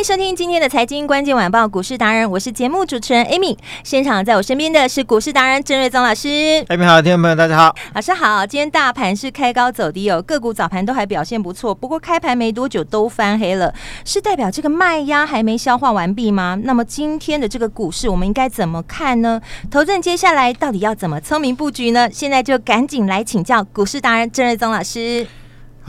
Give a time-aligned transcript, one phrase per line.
[0.00, 3.54] 迎收听今天的财经关键晚报股市达人，我是节目主持人 Amy。
[3.84, 6.26] 现场在我身边的是股市达人郑瑞宗老师。
[6.70, 8.46] Amy 好，听众朋友大家好，老师好。
[8.46, 13.74] 今天大盘是开高走低哦，个股早盘都还表现不错，不过开盘没多久都翻黑了，
[14.06, 16.58] 是代表这个卖压还没消化完毕吗？
[16.64, 19.38] 那么今天的这个股市我们应该怎么看呢？
[19.70, 22.08] 投资人接下来到底要怎么聪明布局呢？
[22.10, 25.26] 现在就赶紧来请教股市达人郑瑞宗老师。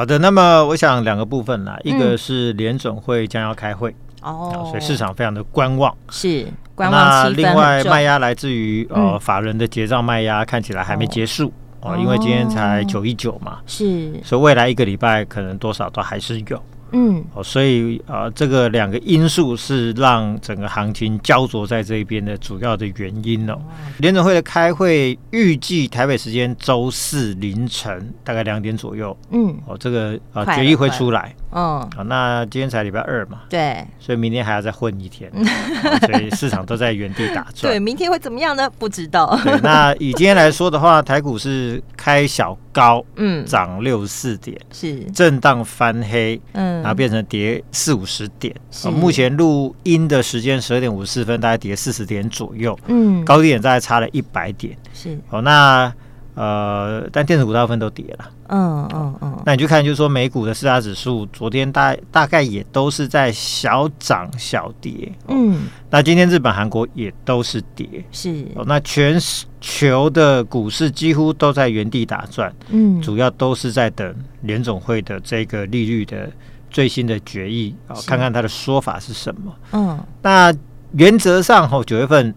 [0.01, 6.99] 好的，那么我想两个部分啦，一个是联总会将要开会哦、嗯，所以市场非常的观望，是观望。
[6.99, 16.63] 那另外卖压来自于呃法人的结账卖压看起来还没结束哦，因为今天才九一九嘛，是，所以未来一个礼拜可能多少都还是有。
[16.91, 23.57] 嗯，哦，所以啊、呃，这个两个因素是让整个行情焦灼在这边的主要的原因哦。
[23.99, 35.31] 联总会的开会预计台北时间周四凌晨大概两点左右，嗯，哦，这个啊、呃、决议会出来，嗯，好，那今天才礼拜二嘛，对，所以明天还要再混一天，
[36.05, 37.71] 所以市场都在原地打转。
[37.71, 38.69] 对，明天会怎么样呢？
[38.77, 39.39] 不知道。
[39.43, 46.80] 对，那以今天来说的话，台股是开小高，嗯，涨六十四点，是震荡翻黑，嗯。
[46.81, 48.55] 然后变成跌四五十点，
[48.93, 55.17] 目前录音的时间十二点五十四分，大概跌四十点左右，嗯，高低点大概差了一百点，是。
[55.29, 55.93] 哦，那。
[56.33, 59.43] 呃，但电子股大部分都跌了，嗯嗯嗯。
[59.45, 65.63] 那你去看，就是说美股的四大指数昨天大大概也都是在小涨小跌，嗯。
[65.89, 68.45] 那今天日本、韩国也都是跌，是。
[68.55, 69.19] 哦，那全
[69.59, 76.31] 球的股市几乎都在原地打转，嗯，主要都是在等联总会的这个利率的
[76.71, 79.55] 最新的决议，哦，看看他的说法是什么。
[79.73, 80.51] 嗯，那
[80.93, 82.33] 原则上，哦，九月份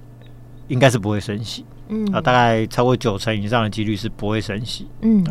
[0.69, 1.65] 应该是不会升息。
[1.89, 4.89] 嗯啊，大概超过九成以上的几率是不会升息。
[5.03, 5.25] 嗯，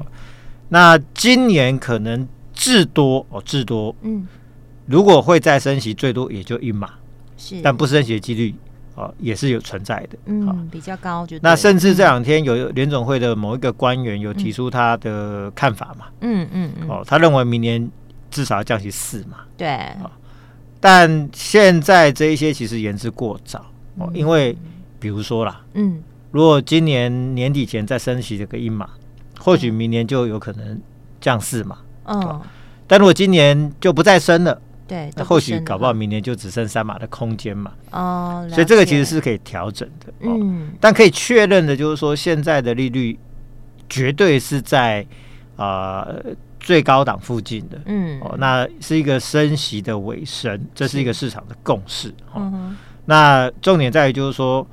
[0.70, 4.28] 那今年可能至多哦，至多，嗯，
[4.86, 6.92] 如果会再升息，最多也就一码，
[7.38, 8.54] 是，但不升息的几率
[8.94, 10.18] 哦也是有存在的。
[10.28, 11.38] 嗯，比较高就。
[11.42, 16.06] 那甚至这两天有联总会的某一个官员有提出他的看法嘛？
[16.22, 17.90] 嗯嗯哦，他认为明年
[18.34, 19.46] 至少要降息四嘛。
[19.56, 19.80] 对。
[20.80, 23.66] 但现在这一些其实言之过早
[23.98, 24.58] 哦，因为
[25.00, 26.04] 比如说啦，嗯。
[26.32, 28.90] 如果今年年底前再升息这个一码，
[29.40, 30.82] 或许明年就有可能
[31.22, 31.78] 降四嘛。
[32.06, 32.42] 嗯，
[32.88, 37.72] 但如果今年就不再升了，对，那或许搞不好明年就只剩三码的空间嘛。
[37.92, 40.12] 哦，所以这个其实是可以调整的。
[40.22, 43.20] 嗯，但可以确认的就是说，现在的利率
[43.88, 45.06] 绝对是在
[45.56, 47.80] 啊、呃、最高档附近的。
[47.86, 52.12] 嗯，哦，那是一个升息的尾声，这是一个市场的共识。
[52.34, 52.76] 嗯，
[53.06, 54.66] 那重点在于就是说。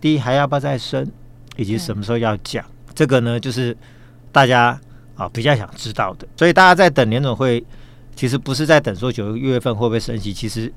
[0.00, 1.08] 第一，还要不要再升，
[1.56, 3.76] 以及什么时候要降，这个呢，就是
[4.32, 4.76] 大家
[5.14, 6.26] 啊比较想知道的。
[6.36, 7.64] 所以大家在等联总会，
[8.16, 10.72] 其实不是在等说九月份会不会升息，其实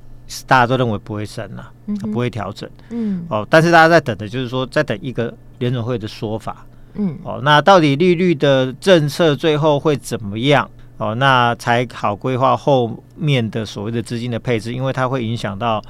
[0.46, 1.72] 大家都认为不会升了，
[2.12, 2.70] 不会调整。
[2.90, 6.64] 嗯，哦，但是大家在等的就是说，在等一个联总会的说法。
[6.98, 10.68] 嗯，哦，那到底利率的政策最后会怎么样？
[10.98, 15.82] 哦，那才好规划后面的所谓的资金的配置，因为它会影响到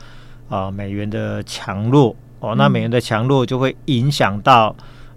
[0.48, 2.14] 啊美元的强弱。
[2.38, 4.66] 哦，那美元的强弱就会影响到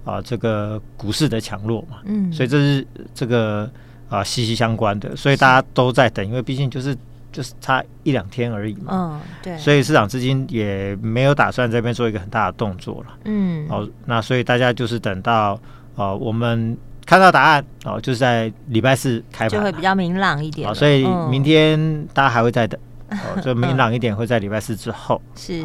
[0.05, 3.63] 啊、呃、这个股市的强弱嘛，嗯，所以这是这个
[4.07, 6.95] 啊、呃、息息相关的，所以大家都在等，因为毕竟就是
[7.29, 15.59] 就是差一两天而已嘛，嗯，对，所以市场资金也没有打算这边做一个很大的动作了，嗯，哦，那所以大家就是等到
[15.99, 16.75] 哦、呃、我们
[17.05, 22.79] 看到答案哦，就是在礼拜四开盘就会比较明朗一点，哦，所以明天大家还会再等，
[23.11, 25.63] 哦，就明朗一点会在礼拜四之后是，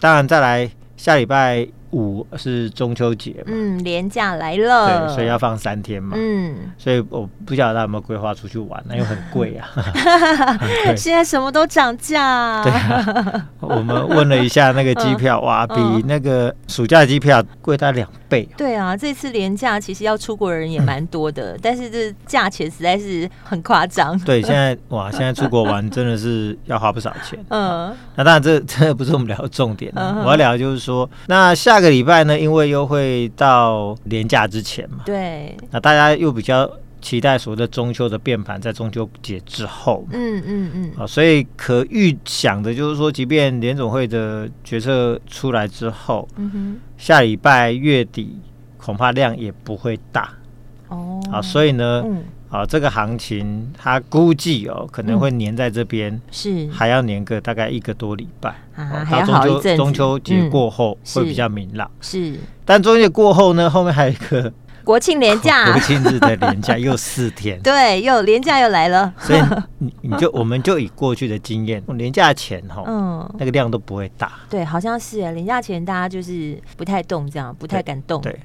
[0.00, 0.70] 当然再来。
[0.94, 9.68] 下礼拜五是中秋节嘛，嗯，连假来了，对，所以要放三天嘛，嗯，所以我不晓得大家有没有规划出去玩，那又很贵啊，
[10.96, 15.74] 现在什么都涨价，对啊，我们问了一下那个机票，哇，比
[16.06, 31.81] 那个暑假机票贵大概两倍，对啊，这次连假其实要出国的人也蛮多的， 但是这价钱实在是很夸张，对，现在哇，现在出国玩真的是要花不少钱，嗯，那当然这真的不是我们聊的重点，我要聊的就是说，那下。
[31.82, 36.70] 这个礼拜呢，因为又会到年假之前嘛，对，那大家又比较
[37.00, 48.38] 期待所谓的中秋的变盘，在中秋节之后，嗯嗯嗯，啊，所以可预想的就是说，即便联总会的决策出来之后，嗯哼，下礼拜月底
[48.76, 50.32] 恐怕量也不会大，
[50.86, 52.22] 哦，啊，所以呢，嗯。
[52.52, 61.90] 啊，这个行情它估计哦，可能会粘在这边，是还要粘个大概一个多礼拜啊，到中秋中秋节过后会比较明朗。
[62.02, 64.52] 是，但中秋节过后呢，后面还有一个
[64.84, 69.10] 国庆连假， 国庆日的连假又四天， 对，又连假又来了。
[69.18, 69.40] 所以
[69.78, 74.30] 你你就我们就以过去的经验，连假前哈，嗯，那个量都不会大。
[74.50, 78.20] 对，好像是连假前大家就是不太动，这样不太敢动。
[78.20, 78.38] 对。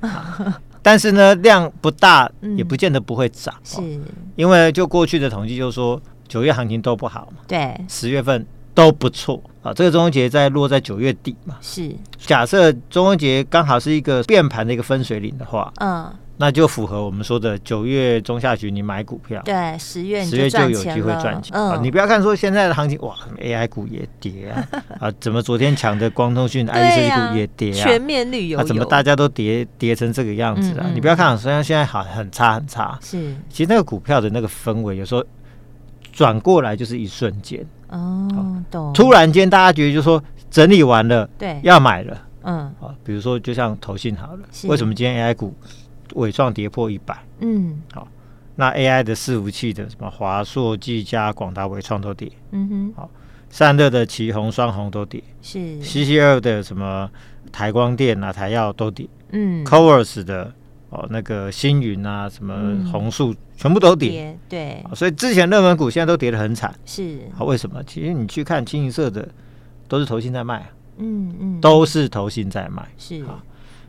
[0.88, 3.82] 但是呢，量不大，也不见得不会涨，是。
[4.38, 9.74] 因为就过去的统计，就是说九月行情都不好嘛，对，十月份都不错啊。
[9.74, 11.94] 这个中秋节在落在九月底嘛，是。
[12.18, 16.10] 假设中秋节刚好是一个变盘的一个分水岭的话，嗯。
[16.40, 21.52] 那就符合我们说的九月中下旬你买股票，对，十月十月就有机会赚钱。
[21.58, 24.68] 嗯，你不要看说现在的行情，哇，AI 股也跌啊，
[25.02, 27.84] 啊，怎么昨天抢的光通讯、计股也跌啊？
[27.84, 30.92] 全面绿油，啊，怎么大家都跌跌成这个样子啊？
[30.94, 35.26] 你不要看，虽然现在好很差很差，是，其实那个股票的那个氛围，有时候
[36.12, 38.94] 转过来就是一瞬间哦，懂。
[38.94, 45.52] 突然间大家觉得就说整理完了，对，要买了，嗯，啊，比如说就像投信好了，为什么今天 AI 股？
[46.16, 48.08] 纬创跌破一百，嗯，好，
[48.56, 53.10] 那 AI 的伺服器的什么华硕、技嘉、广达、伟创都跌，嗯哼，好，
[53.50, 57.10] 散热的奇红、双红都跌，是，CCL 的什么
[57.52, 60.52] 台光电啊、台药都跌，嗯，Coors 的
[60.90, 67.84] 哦那个星云啊、什么弘塑全部都跌，对，所以之前热门股现在都跌得很惨，是，好，为什么？
[67.84, 69.28] 其实你去看清一色的
[69.88, 73.24] 都是投信在卖，嗯嗯，都是投信在卖，是。
[73.24, 73.44] 啊。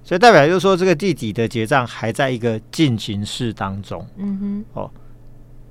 [0.08, 4.02] 所以代表就是说，这个地底的结账还在一个进行式当中。
[4.16, 4.90] 嗯哼，哦，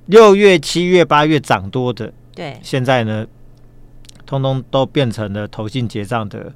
[0.06, 3.26] 六月、七月、八月涨多的，对，现在呢，
[4.24, 6.52] 通通都变成了投信结账的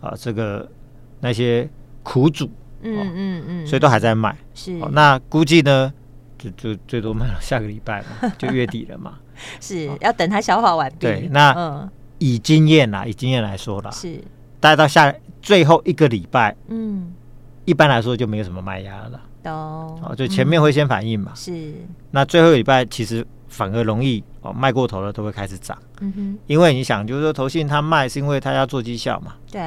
[0.00, 0.70] 啊，这个
[1.18, 1.68] 那些
[2.04, 2.48] 苦主。
[2.82, 4.38] 嗯嗯嗯，所以都还在卖。
[4.54, 5.92] 是，那估计呢，
[6.38, 9.18] 就就最多卖到下个礼拜嘛， 就月底了嘛。
[9.60, 10.98] 是要等它消化完毕。
[11.00, 14.22] 对，那以经验啦，以经验来说啦，是，
[14.60, 17.12] 大概到下最后一个礼拜，嗯。
[17.64, 19.20] 一般来说就没有什么卖压了，
[19.50, 21.72] 哦，就前面会先反应嘛，是。
[22.10, 26.38] 那最后一礼拜其实反而容易哦，卖过头了都会开始涨，嗯哼。
[26.46, 29.60] 因为你想，就是说投信他卖是因为他要做绩效嘛，对。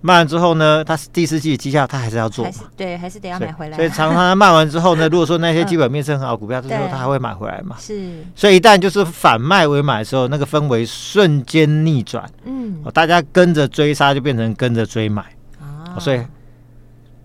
[0.00, 3.76] 卖完之后呢，他第四季绩效他还是要做嘛，对，还是得要买回来。
[3.76, 8.24] 所以常常他卖完之后呢， 如果说那些基本面是很好股票，之后他还会买回来嘛，是。
[8.34, 15.22] 所以一旦就是反卖为买的时候，那个氛围瞬间逆转，嗯，大家跟着追杀就变成跟着追买，
[15.60, 16.20] 啊，所以。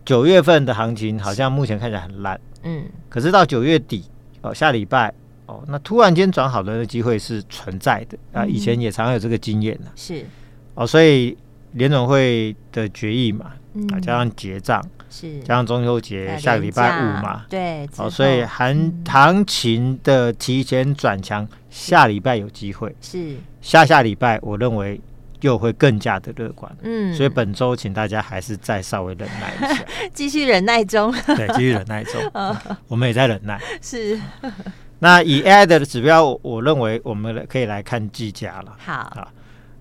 [0.10, 4.04] 九月份的行情好像目前看起来很烂，嗯，可是到九月底
[4.42, 5.14] 哦，下礼拜
[5.46, 8.18] 哦，那突然间转好的机会是存在的。
[8.34, 10.26] 啊，以前也常有这个经验呢，是。
[10.74, 11.38] 哦，所以
[11.74, 13.52] 联总会的决议嘛，
[13.94, 22.96] 啊，加上结账是，加上中秋节下个礼拜五嘛，对，哦，所以行行情的提前转强，下礼拜有机会。
[23.00, 25.00] 是，下下礼拜我认为。
[25.42, 32.22] 又会更加的乐观，嗯，所以本周请大家还是再稍微忍耐一下， 继续忍耐中， 对，继续忍耐中，
[32.88, 34.20] 我们也在忍耐，是。
[35.00, 38.94] 那以 AI 的指标，我认为我们可以来看技嘉了，好。
[38.94, 39.28] 啊，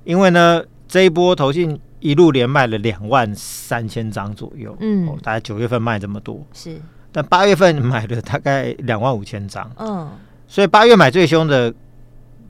[0.04, 6.80] 因为呢这一波投信一路连卖了两万三千张左右，嗯，大概九月份卖这么多，是，
[7.11, 10.09] 但八月份买了大概两万五千张，嗯，
[10.47, 11.75] 所以八月买最凶的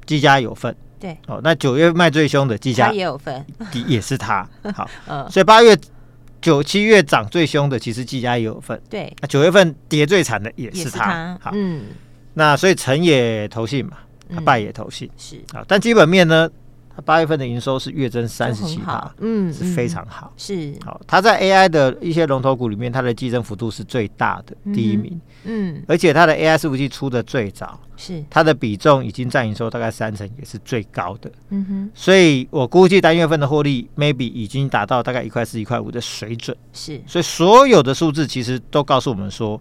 [0.05, 0.77] 技嘉有份。
[0.99, 1.17] 对。
[1.27, 3.45] 哦，那九月卖最凶的技嘉也有份，
[3.87, 4.49] 也是他。
[4.75, 5.77] 好，嗯，所以八月、
[6.41, 8.81] 九、七月涨最凶的，其实技嘉也有份。
[8.91, 11.39] 对，那九月份跌最惨的也是他。
[11.41, 11.87] 好，嗯，
[12.35, 13.97] 那所以成也投信嘛，
[14.45, 15.09] 败也投信。
[15.17, 15.37] 是。
[15.53, 15.65] 啊。
[15.67, 16.49] 但基本面呢，
[17.05, 21.01] 八月份的营收是月增三十七趴，嗯，是非常好，是好。
[21.07, 31.91] 它在 AI 的一些龙头股里面，它的季增幅度是最大的，第一名，嗯，而且它的 AI 伺服器出的最早，是它的比重已经占营收大概三成，也是最高的，嗯哼。
[31.95, 37.01] 所以我估计单月份的获利 maybe 已经达到大概一块四、一块五的水准，是。
[37.07, 39.61] 所以所有的数字其实都告诉我们说，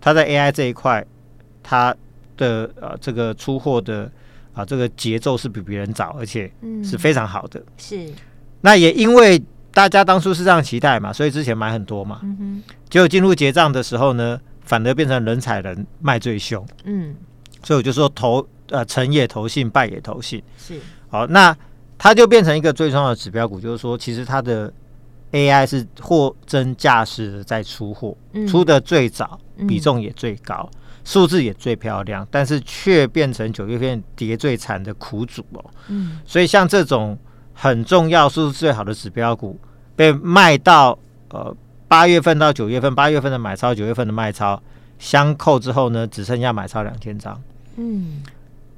[0.00, 1.04] 它在 AI 这一块，
[1.62, 1.94] 它
[2.36, 4.10] 的呃这个出货的。
[4.58, 6.50] 啊，这个节奏是比别人早，而且
[6.82, 7.60] 是非常好的。
[7.60, 8.12] 嗯、是，
[8.62, 9.40] 那也因为
[9.72, 12.18] 大家当初是这样期待嘛，所以之前买很多嘛。
[12.24, 12.62] 嗯哼。
[12.90, 16.66] 结果进入结账的时候呢，反而变成人踩人，卖最凶。
[16.86, 17.14] 嗯。
[17.62, 20.42] 所以我就说投呃成也投信，败也投信。
[20.56, 20.80] 是。
[21.08, 21.56] 好，那
[21.96, 24.72] 它就变成一个最重要的指标股，就是说其实它的
[25.30, 29.38] AI 是货真价实的在出货，嗯、出的最早，
[29.68, 30.68] 比重也最高。
[30.72, 35.64] 嗯数字也最漂亮，但是却变成九月份跌最惨的苦主哦。
[35.88, 37.18] 嗯，所以像这种
[37.54, 39.58] 很重要、数字最好的指标股，
[39.96, 40.98] 被卖到
[41.30, 41.56] 呃
[41.88, 44.62] 八月份到九月份，八月份的买超，九月份的卖超
[44.98, 47.40] 相扣之后呢，只剩下买超两千张。
[47.76, 48.22] 嗯，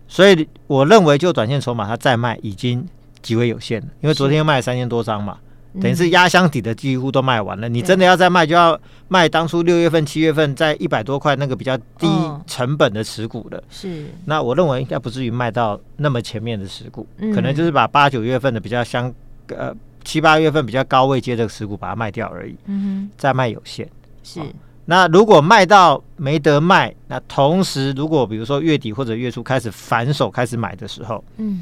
[0.07, 2.87] 所以我认为就短线筹码，它再卖已经
[3.21, 5.39] 极为有限了，因为昨天又卖了三千多张嘛。
[5.81, 12.09] 等于是压箱底的几乎都卖完了，你真的要再卖，就要卖当初六月份、七月份在一百多块那个比较低
[12.51, 13.63] 成本的持股的。
[13.71, 19.13] 是，那我认为应该不至于卖到那么前面的持股，可能就是把八九月份的比较相
[19.57, 19.73] 呃
[20.05, 22.57] 七八月份比较高位接的持股把它卖掉而已。
[22.67, 23.89] 嗯哼，再卖有限。
[24.25, 24.41] 是，
[24.87, 31.61] 那如果卖到没得卖，那同时如果比如说月底或者月初开始反手开始买的时候，嗯，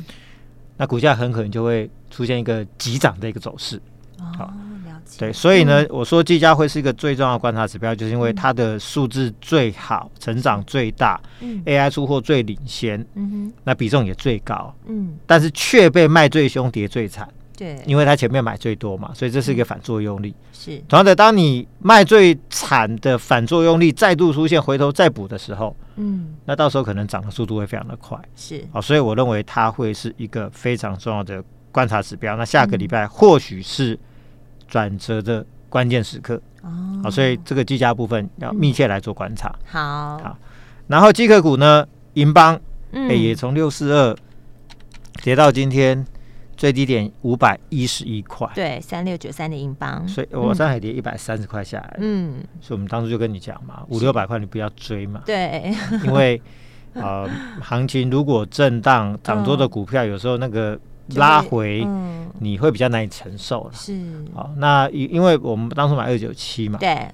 [0.79, 3.81] 那股价很可能就会出现一个急涨的一个走势。
[4.37, 4.55] 好，了
[5.09, 5.19] 解。
[5.19, 11.19] 对，所以呢，我说技嘉会是一个最重要的观察指标，就是因为它的数字最好，成长最大
[11.65, 20.35] ，AI 出货最领先，嗯哼，那比重也最高，嗯，但是却被卖最凶，跌最惨，对，因为它前面买最多嘛，所以这是一个反作用力。
[20.53, 28.19] 是，同样的，当你卖最惨的反作用力再度出现，回头再补的时候，嗯，那到时候可能涨的速度会非常的快。
[28.37, 32.37] 是，好，所以我认为它会是一个非常重要的观察指标。
[32.37, 33.99] 那下个礼拜或许是。
[34.69, 36.41] 转折的关键时刻。
[36.63, 39.49] 哦，好，所以这个技嘉部分要密切来做观察。
[39.49, 40.39] 嗯、好，好，
[40.89, 42.61] 然后机壳股呢，银邦，
[42.93, 44.17] 嗯，也从六四二
[45.23, 46.05] 跌到今天
[46.57, 55.73] 最低点五百一十一块，对，三六九三的银邦，所以我上海跌一百三十块下来，嗯，所以我们当初就跟你讲嘛，五六百块你不要追嘛，对，
[56.05, 56.43] 因为
[56.95, 57.29] 呃，
[57.63, 60.79] 行情如果震荡 涨多的股票，有时候那个。
[61.15, 61.87] 拉回，
[62.41, 63.71] 你会比较难以承受了。
[63.73, 63.99] 是，
[64.35, 67.09] 好，那因因为我们当初买二九七嘛，对，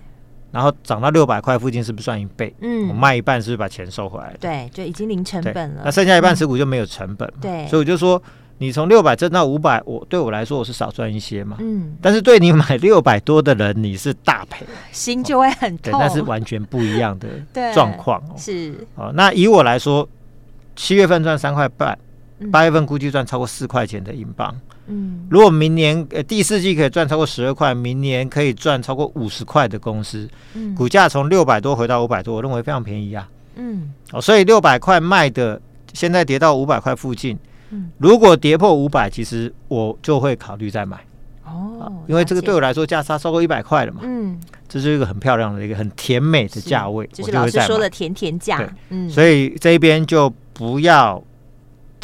[0.51, 2.55] 然后涨到六百块附近，是不是算一倍？
[2.61, 4.37] 嗯，我卖一半，是不是把钱收回来了？
[4.41, 5.83] 对，就已经零成本了。
[5.85, 7.39] 那剩下一半持股就没有成本嘛？
[7.41, 8.21] 对，所以我就说，
[8.59, 11.57] 你从六百挣到五百，我对我来说我是少赚一些嘛。
[11.61, 15.93] 嗯，但是对你买六百多的人，你是大赔，心就会很痛。
[15.93, 17.29] 对，那是完全不一样的
[17.73, 18.35] 状况哦。
[18.37, 20.09] 是，哦，那以我来说，
[20.77, 21.99] 七月份赚三块半。
[22.51, 24.55] 八月份估计赚超过四块钱的英镑，
[24.87, 35.61] 嗯，如果明年呃第四季可以赚超过十二块，明年可以赚超过五十块的公司，嗯，股价从六百多回到五百多，我认为非常便宜啊，嗯，哦，所以六百块卖的，
[35.93, 37.39] 现在跌到五百块附近，
[37.71, 40.99] 嗯，如果跌破五百，其实我就会考虑再买，
[41.45, 44.39] 哦，因为这个对我来说价差超过一百块了嘛，嗯，
[44.69, 51.23] 这是一个很漂亮的一个很甜美的价位，就是老师说的甜甜价，嗯，所以这边就不要。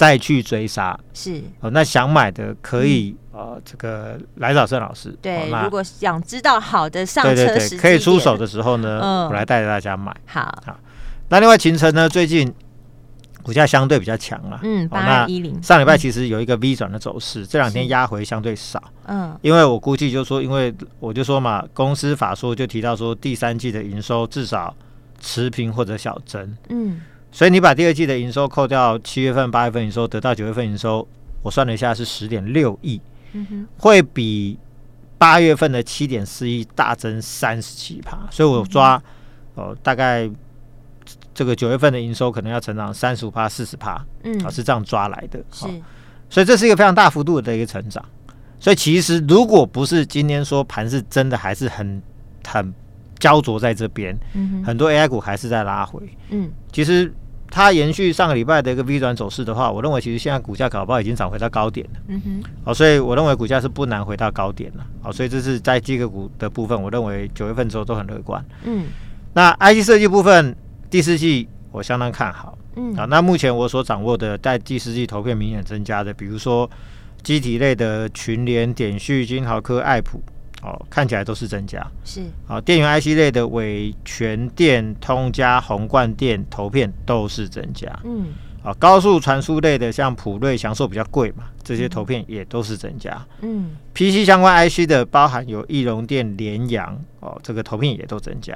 [0.00, 5.14] 再去追杀是哦，那想买的可以、嗯、呃，这个来找郑老师。
[5.20, 10.16] 对，哦、如果想知道好的上车时可以出手的时候呢，嗯、我来带着大家买。
[10.24, 10.74] 好，好。
[11.28, 12.50] 那另外秦城呢，最近
[13.42, 14.58] 股价相对比较强了。
[14.62, 15.62] 嗯，八二一零。
[15.62, 18.82] 上礼拜其实有一个 V 转的走势，嗯、这两天压回相对少。
[19.04, 24.74] 嗯，因为我估计就是说，因为我就说嘛，公司法说就提到说，第三季的营收至少
[25.20, 26.56] 持平或者小增。
[26.70, 27.02] 嗯。
[27.32, 31.06] 所以你把第二季的营收扣掉，七月份、八月份营收得到九月份营收，
[31.42, 33.00] 我算了一下是十点六亿，
[33.32, 34.58] 嗯哼，会比
[35.16, 38.18] 八月份的七点四亿大增三十七趴。
[38.30, 39.00] 所以我抓，
[39.54, 40.28] 呃，大概
[41.32, 45.66] 这个九月份的营收可能要成长三十五趴、四十趴，嗯，啊，是这样抓来的，是，
[46.28, 48.04] 所以这是一个非常大幅度的一个成长。
[48.58, 52.02] 所以其实如果不是今天说盘是真的还是很
[52.44, 52.74] 很。
[53.20, 56.00] 焦灼在这边，嗯、很多 AI 股还是在拉回。
[56.30, 57.12] 嗯，其实
[57.50, 62.00] 它延续上个礼拜的一个 V 转走势的话，我认为其实现在股价搞不好已经涨回到高点了。
[62.06, 64.86] 嗯哼，好，所以我认为股价是不难回到高点了。
[65.02, 68.44] 好，所以这是在这个股的部分，我认为九月份之后都很乐观。
[68.64, 68.86] 嗯，
[69.34, 70.54] 那 IC 设计部分
[70.88, 72.56] 第四季我相当看好。
[72.76, 76.70] 嗯，啊，那目前我所掌握的在第四季投片明显增加的，比如说
[77.24, 80.22] 机体类的群联、点序、金豪科、爱普，
[80.62, 81.86] 哦，看起来都是增加。
[82.04, 87.88] 是，好，电源 IC 类的伟全电、通家、宏冠电、投片都是增加。
[88.04, 88.26] 嗯。
[88.62, 93.26] 啊，高速传输类的，像普瑞、祥硕比较贵嘛，这些投片也都是增加。
[93.40, 98.54] 嗯，PC 相关 IC 的，包含有义隆电、联阳哦，这个投片也都增加。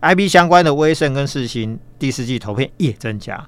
[0.00, 3.44] IB 相关的威盛跟四星第四季投片也增加。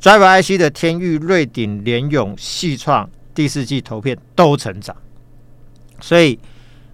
[0.00, 4.96] Driver IC 的天域、瑞鼎、联咏、矽创第四季投片都成长。
[6.00, 6.38] 所以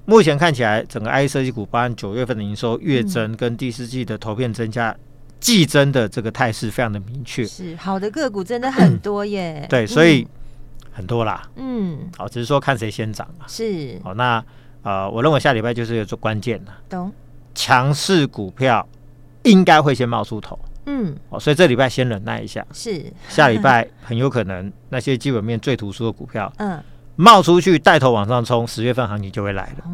[0.04, 4.94] 目前看起来，整个 IC 设计股，包含九月份的营收月增跟第四季的投片增加。
[5.40, 9.66] 季增的这个态势非常的明确，是好的个股真的很多耶。
[9.68, 10.24] 对，所以
[10.92, 11.42] 很多啦。
[11.56, 13.44] 嗯，好，只是说看谁先涨嘛。
[13.48, 14.40] 是，好，那
[14.82, 16.72] 呃，我认为下礼拜就是有做关键了。
[16.88, 17.12] 懂。
[17.56, 18.88] 强势股票
[19.42, 20.56] 应该会先冒出头。
[20.86, 22.64] 嗯，哦，所以这礼拜先忍耐一下。
[22.72, 26.80] 是，下礼拜很有可能那些基本面最突出的股票，嗯，
[27.16, 29.84] 冒出去带头往上冲，十月份行情就会来了。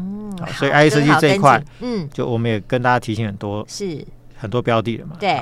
[0.41, 3.65] 哦，所以 IC 设计这一块，嗯，就我们也跟大家提醒很多。
[3.67, 4.05] 是。
[4.41, 5.17] 很多标的了嘛？
[5.19, 5.37] 对。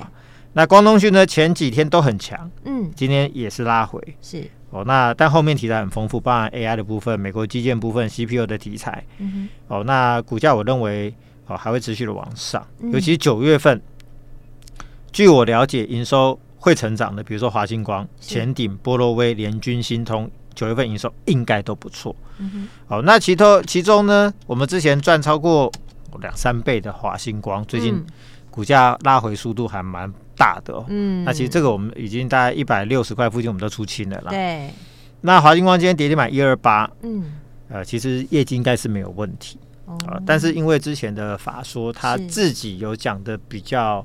[0.54, 1.24] 那光通讯呢？
[1.24, 4.84] 前几天都很强，嗯，今天也是拉回，是哦。
[4.88, 11.14] 那但后面题材很丰富，包含 AI 的部分、美国基建部分、CPU 的题材，嗯哼，哦，那股价我认为
[11.46, 13.80] 哦还会持续的往上，嗯、尤其九月份，
[15.12, 22.68] 据我了解，营收会成长的，比如说华星光、前鼎、波罗威、联军、新通，九月份营收应该都不错，嗯哼。
[22.88, 25.72] 哦，那其他其中呢，我们之前赚超过
[26.20, 28.06] 两三倍的华星光，最近、嗯。
[28.50, 34.32] 股价拉回速度还蛮大的哦，嗯，那其实这个我们已经大概一百六十块附近，我们都出清了啦。
[34.32, 34.72] 对，
[35.22, 37.34] 那华星光今天跌停板一二八，嗯，
[37.70, 44.04] 呃，其实业绩应该是没有问题，啊、但是因为之前的法说他自己有讲的比较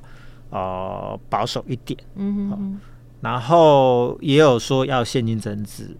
[0.51, 2.81] 呃保守一点，嗯哼哼、呃，
[3.23, 5.97] 然后也有说要现金增资，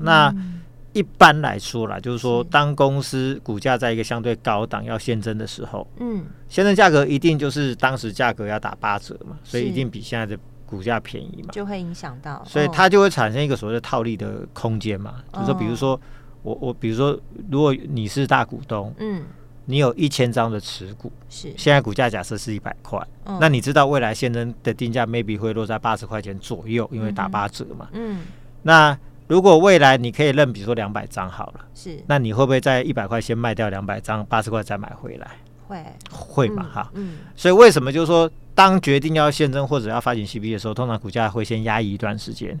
[0.00, 0.28] 那。
[0.28, 0.60] 嗯。
[0.94, 15.16] 一般来说啦，就是说，当公司股价在一个相对高档要现增的时候，嗯，现增价格一定就是当时价格要打八折嘛，所以一定比现在的股价便宜嘛，就会影响到，所以它就会产生一个所谓的套利的空间嘛。
[15.32, 16.00] 哦、就是说，比如说
[16.44, 19.24] 我我比如说，如果你是大股东，嗯，
[19.64, 21.52] 你有一千张的持股，是。
[21.56, 28.20] 现在股价假设是一百块，嗯、那你知道未来现增的定价 maybe 会落在八十块钱左右，因为打八折嘛，嗯，嗯。
[28.62, 28.96] 那。
[29.26, 35.30] 如果未来你可以认，比如说两百张好了，是，那你会不会在一百块先卖掉两百张，八十块再买回来？
[35.66, 36.62] 会，会嘛？
[36.64, 37.16] 哈，嗯。
[37.34, 42.58] 所以为什么就是说，当决定要现增或者要发行 CB 的时候，通常股价会先压抑一段时间，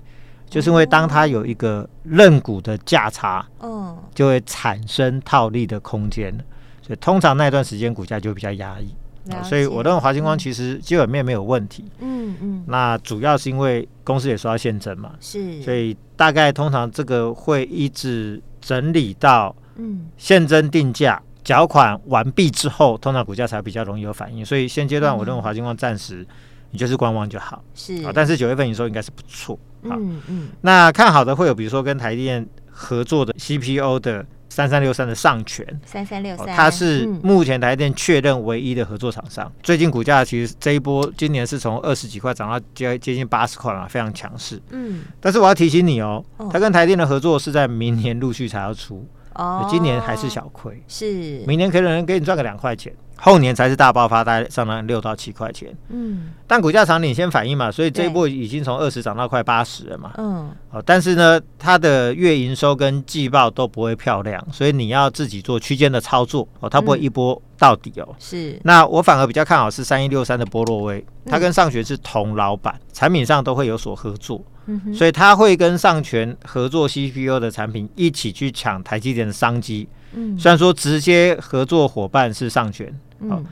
[0.48, 6.32] 就是因为当它有一个认股的价差，嗯，就会产生套利的空间，
[6.80, 8.94] 所以通常那段时间股价就会比较压抑。
[9.42, 11.84] 所以我认为华星光其实基本面没有问题。
[12.00, 12.64] 嗯嗯。
[12.66, 15.12] 那主要是因为公司也说到现增嘛。
[15.20, 15.62] 是。
[15.62, 24.44] 所以大概通常这个会一直整理到嗯现增定价缴款完毕之后，通常股价才比较容易有反应。
[24.44, 26.26] 所以现阶段我认为华星光暂时
[26.70, 27.64] 你就是观望就好。
[27.74, 28.04] 是。
[28.04, 29.58] 啊，但是九月份营收应该是不错。
[29.82, 30.48] 嗯嗯。
[30.60, 34.26] 那看好的会有比如说跟台积电合作的 CPO 的。
[34.54, 39.44] 三三六三的上权，三三六三，它是目前台电确认唯一的合作厂商。
[39.46, 44.62] 嗯、最近股价其实这一波今年是从二十几块涨到接接近八十块嘛，非常强势。
[44.70, 49.23] 嗯，但是我要提醒你哦，它跟台电的合作是在明年陆续才要出，哦，
[49.68, 52.94] 今年还是小亏，是明年可能给你赚个两块钱。
[53.16, 55.74] 后年才是大爆发，大概上了六到七块钱。
[55.88, 60.12] 嗯，但股价长领先反应嘛，所以这一波已经从二十涨到快八十了嘛。
[60.18, 68.14] 嗯，哦，但是呢，它的月营收跟季报都不会漂亮，所以你要自己做区间的操作哦，它不会一波到底哦。
[68.18, 74.42] 是，那我反而比较看好是三一六三的波洛威，它跟上学是同老板，产品上都会有所合作。
[74.66, 79.88] 嗯，所以他会跟上权合作 CPU 的产品，一起去抢台积电的商机。
[80.14, 83.42] 嗯，虽然说直接合作伙伴是上权，嗯、哦，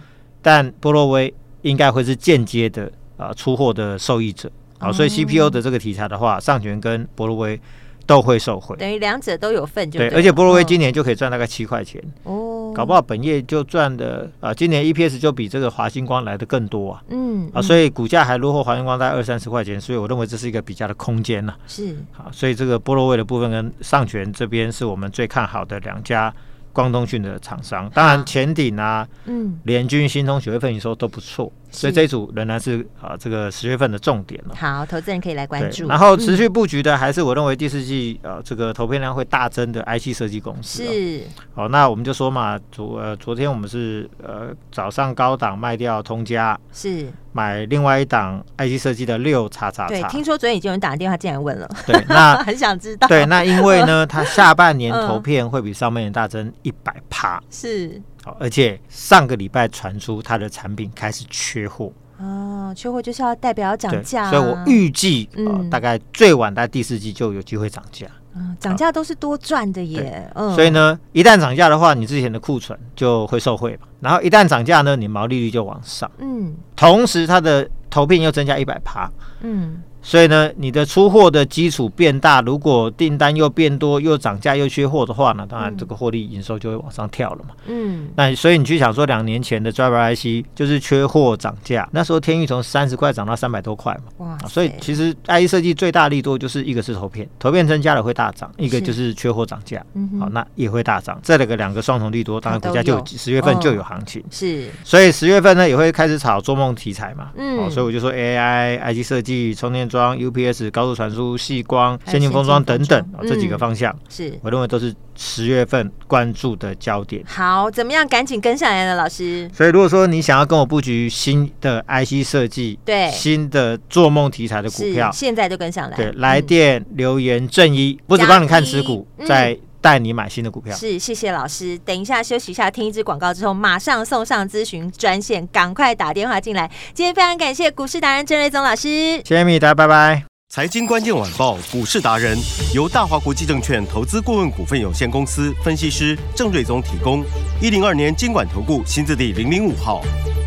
[0.40, 2.84] 但波洛威应该会是间接的
[3.16, 7.60] 啊、呃、出货的受益者，好、哦，所以 CPU 的这个题材的话，上权跟波洛威
[8.06, 12.02] 都会受惠，等于两者都有份就对，对，而且波若威今年就可以赚大概七块钱。
[12.24, 26.32] 哦，搞不好本业就赚的啊、呃，今年 EPS 就比这个华星光来的更多啊，嗯啊，所以股价还落后华星光在二三十块钱，所以我认为这是一个比较的空间呐、啊，是好，所以这个波若威的部分跟上泉这边是我们最看好的两家。
[26.74, 34.54] 光通讯的厂商，当然前顶啊，嗯，联军、新通九月份营收都不错，所以这一组仍然是啊这个十月份的重点了。
[34.54, 35.88] 好，投资人可以来关注。
[35.88, 40.84] 然后持续布局的还是我认为第四季呃这个投片量会大增的 IC 设计公司。
[40.84, 41.22] 是。
[41.54, 49.88] 好，那我们就说嘛，昨呃昨天我们是呃早上高档卖掉通家，是买另外一档 IC 设计的六叉叉叉。
[49.88, 51.68] 对，听说昨天已经有人打电话进来问了。
[51.86, 53.08] 对，那 很想知道。
[53.08, 57.42] 对，那因为呢，它下半年投片会比上半年大增一百趴。
[57.50, 58.00] 是。
[58.24, 61.92] 好，而且上个礼拜传出它的产品开始缺货。
[62.18, 68.06] 哦，缺货就是要代表要涨价，所以我预计呃大概最晚在第四季就有机会涨价。
[68.34, 70.30] 嗯，涨价都是多赚的耶。
[70.34, 73.88] 嗯，所以呢，一旦涨价的话，你之前的库存就会受惠嘛。
[74.00, 76.10] 然后一旦涨价呢，你毛利率就往上。
[76.18, 79.10] 嗯，同时它的投片又增加一百趴。
[79.40, 79.82] 嗯。
[80.02, 87.54] 所以呢，你的出货的基础变大，如果订单又变多，又涨价又缺货的话呢，当然这个获利营收就会往上跳了嘛。
[87.66, 94.26] 嗯，那所以你去想说，两年前的 Driver IC 就是缺货涨价，那时候天钰从三十块涨到三百多块嘛。
[94.26, 99.84] 哇，所以其实 IC 设计最大利多就是一个是投片，投片增加了会大涨；一个就是缺货涨价，
[100.18, 101.20] 好，那也会大涨。
[101.22, 104.22] 这两个两个双重利多，当然股价就十月份就有行情。
[104.30, 107.30] 是，所以十月份呢也会开始炒做梦题材嘛。
[107.36, 117.22] 嗯，所以我就说 AI、IC 设计、充电桩、UPS、高速传输、细光、先进封装等等、嗯、这几个方向，是我认为都是十月份关注的焦点。
[117.26, 118.08] 好，怎么样？
[118.08, 119.50] 赶紧跟上来了，老师。
[119.52, 125.96] 所以，如果说你想要跟我布局新的 IC 设计，对新的做梦题材的股票，现在就跟上来。
[125.96, 129.58] 对，来电、嗯、留言正一，不止帮你看持股，在。
[129.82, 130.74] 带你买新的股票。
[130.74, 131.76] 是，谢谢老师。
[131.80, 136.70] 等一下休息一下，听一支广告之后，马上送上咨询专线，赶快打电话进来。
[136.94, 140.24] 今天非常感谢股市达人郑瑞宗老师，谢谢米达，拜拜。
[140.48, 142.38] 财经关键晚报股市达人
[142.74, 147.24] 由大华国际证券投资顾问股份有限公司分析师郑瑞宗提供。
[147.60, 150.02] 一零二年经管投顾新字第零零五号。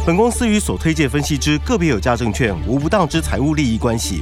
[0.06, 4.22] 本公司与所推荐分析之个别有价证券无不当之财务利益关系。